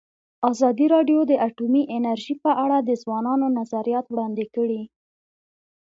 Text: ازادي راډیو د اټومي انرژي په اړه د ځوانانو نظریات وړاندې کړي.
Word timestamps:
ازادي 0.51 0.85
راډیو 0.95 1.19
د 1.29 1.33
اټومي 1.47 1.83
انرژي 1.97 2.35
په 2.43 2.51
اړه 2.63 2.77
د 2.81 2.89
ځوانانو 3.01 3.47
نظریات 3.59 4.05
وړاندې 4.09 4.45
کړي. 4.55 4.81